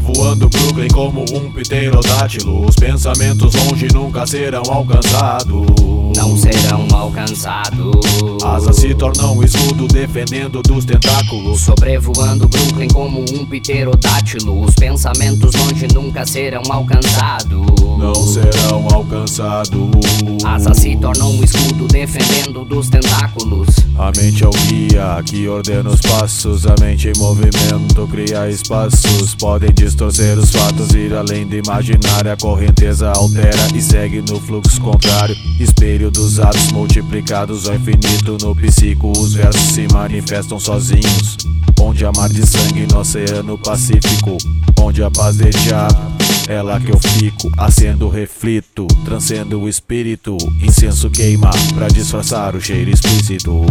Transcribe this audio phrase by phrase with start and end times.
[0.00, 2.66] Brooklyn como um pterodátilo.
[2.66, 5.66] Os pensamentos longe nunca serão alcançados.
[6.16, 8.42] Não serão alcançados.
[8.44, 11.60] Asas se tornam um escudo defendendo dos tentáculos.
[11.60, 14.64] Sobrevoando Brooklyn como um pterodátilo.
[14.64, 17.66] Os pensamentos longe nunca serão alcançados.
[17.98, 19.90] Não serão alcançados.
[20.44, 23.68] Asas se tornam um escudo defendendo dos tentáculos.
[23.98, 26.66] A mente é o guia que ordena os passos.
[26.66, 29.34] A mente em movimento cria espaços.
[29.34, 32.30] Podem distorcer os fatos, ir além do imaginário.
[32.30, 35.36] A correnteza altera e segue no fluxo contrário.
[35.58, 38.38] Espelho dos atos multiplicados ao infinito.
[38.40, 41.36] No psico, os versos se manifestam sozinhos.
[41.80, 44.36] Onde há mar de sangue no Oceano Pacífico.
[44.80, 46.12] Onde a paz de diabo
[46.48, 50.36] é lá que eu fico, acendo reflito, transcendo o espírito.
[50.62, 53.66] Incenso queima pra disfarçar o cheiro explícito.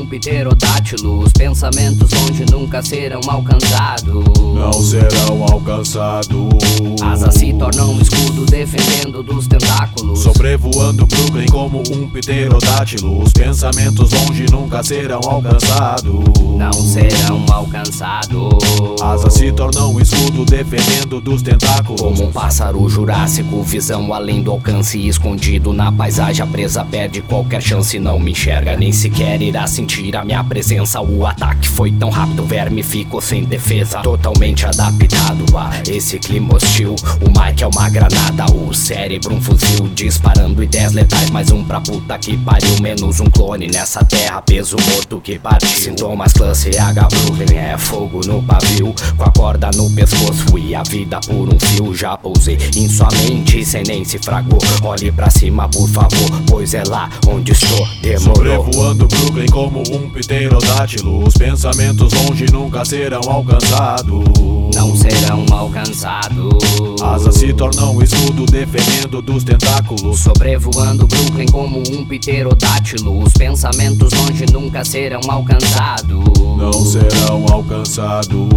[0.00, 1.20] Um pterodátilo.
[1.20, 4.24] Os pensamentos longe nunca serão alcançados.
[4.54, 5.49] Não serão alcançados.
[5.70, 10.18] Asas se tornam um escudo defendendo dos tentáculos.
[10.18, 13.22] Sobrevoando Brooklyn como um pterodátilo.
[13.22, 16.24] Os pensamentos longe nunca serão alcançados.
[16.56, 19.00] Não serão alcançados.
[19.00, 22.00] Asas se tornam um escudo defendendo dos tentáculos.
[22.00, 26.42] Como um pássaro jurássico, visão além do alcance, escondido na paisagem.
[26.42, 31.00] A presa perde qualquer chance, não me enxerga, nem sequer irá sentir a minha presença.
[31.00, 34.00] O ataque foi tão rápido, o verme ficou sem defesa.
[34.00, 36.94] Totalmente adaptado esse clima hostil.
[37.20, 39.88] O Mike é uma granada, o cérebro um fuzil.
[39.94, 42.80] Disparando ideias letais, mais um pra puta que pariu.
[42.80, 45.68] Menos um clone nessa terra, peso morto que partiu.
[45.68, 48.94] Sintomas classe H, Brooklyn é fogo no pavio.
[49.16, 51.94] Com a corda no pescoço e a vida por um fio.
[51.94, 54.58] Já pousei em sua mente sem nem se fragou.
[54.82, 57.86] Olhe pra cima, por favor, pois é lá onde estou.
[58.02, 58.34] Demorou.
[58.34, 61.26] Sobrevoando Brooklyn como um pterodátilo.
[61.26, 64.59] Os pensamentos longe nunca serão alcançados.
[64.74, 67.02] Não serão alcançados.
[67.02, 70.20] Asas se tornam um escudo defendendo dos tentáculos.
[70.20, 73.22] Sobrevoando Brooklyn como um pterodátilo.
[73.22, 76.24] Os pensamentos longe nunca serão alcançados.
[76.56, 78.48] Não serão alcançados.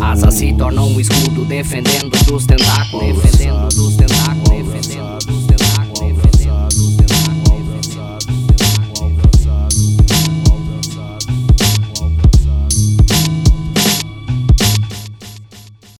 [0.00, 3.22] Asas se tornam um escudo defendendo dos tentáculos.
[3.22, 3.68] Defendendo